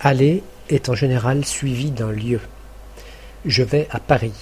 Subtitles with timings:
[0.00, 2.40] Aller est en général suivi d'un lieu.
[3.46, 4.34] Je vais à Paris.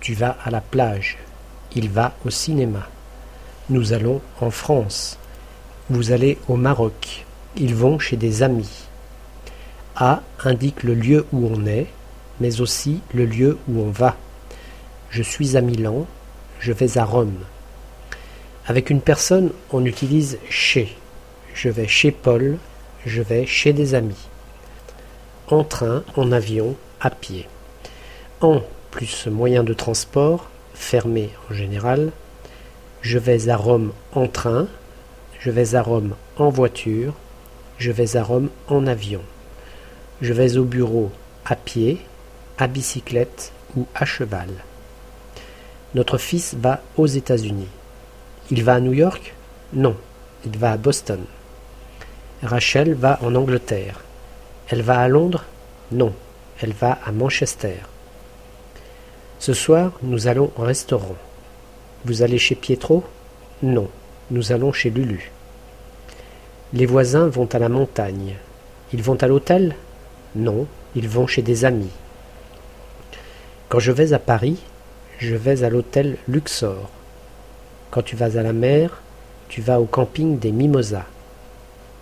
[0.00, 1.18] Tu vas à la plage.
[1.76, 2.88] Il va au cinéma.
[3.68, 5.18] Nous allons en France.
[5.90, 7.26] Vous allez au Maroc.
[7.56, 8.86] Ils vont chez des amis.
[9.94, 11.88] A indique le lieu où on est,
[12.40, 14.16] mais aussi le lieu où on va.
[15.10, 16.06] Je suis à Milan.
[16.60, 17.40] Je vais à Rome.
[18.66, 20.96] Avec une personne, on utilise chez.
[21.52, 22.56] Je vais chez Paul.
[23.04, 24.28] Je vais chez des amis
[25.48, 27.48] en train, en avion, à pied.
[28.40, 32.12] En plus moyen de transport, fermé en général.
[33.02, 34.68] Je vais à Rome en train.
[35.40, 37.14] Je vais à Rome en voiture.
[37.78, 39.22] Je vais à Rome en avion.
[40.20, 41.10] Je vais au bureau
[41.44, 42.00] à pied,
[42.58, 44.48] à bicyclette ou à cheval.
[45.94, 47.68] Notre fils va aux États-Unis.
[48.50, 49.34] Il va à New York?
[49.72, 49.96] Non,
[50.44, 51.20] il va à Boston.
[52.42, 54.00] Rachel va en Angleterre.
[54.70, 55.44] Elle va à Londres?
[55.92, 56.12] Non,
[56.60, 57.76] elle va à Manchester.
[59.38, 61.16] Ce soir, nous allons au restaurant.
[62.04, 63.02] Vous allez chez Pietro?
[63.62, 63.88] Non,
[64.30, 65.30] nous allons chez Lulu.
[66.74, 68.34] Les voisins vont à la montagne.
[68.92, 69.74] Ils vont à l'hôtel?
[70.36, 71.90] Non, ils vont chez des amis.
[73.70, 74.58] Quand je vais à Paris,
[75.18, 76.90] je vais à l'hôtel Luxor.
[77.90, 79.00] Quand tu vas à la mer,
[79.48, 81.06] tu vas au camping des Mimosas.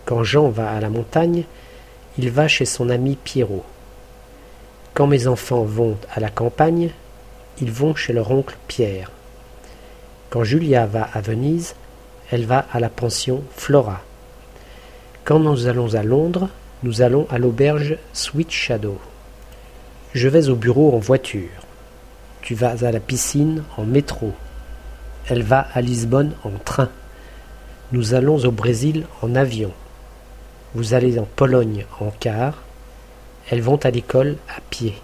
[0.05, 1.45] Quand Jean va à la montagne,
[2.19, 3.65] il va chez son ami Pierrot.
[4.95, 6.91] Quand mes enfants vont à la campagne,
[7.61, 9.11] ils vont chez leur oncle Pierre.
[10.31, 11.75] Quand Julia va à Venise,
[12.31, 14.01] elle va à la pension Flora.
[15.25, 16.49] Quand nous allons à Londres,
[16.83, 18.99] nous allons à l'auberge Sweet Shadow.
[20.15, 21.51] Je vais au bureau en voiture.
[22.41, 24.33] Tu vas à la piscine en métro.
[25.29, 26.89] Elle va à Lisbonne en train.
[27.93, 29.73] Nous allons au Brésil en avion.
[30.77, 32.63] Vous allez en Pologne en car.
[33.49, 34.95] Elles vont à l'école à pied.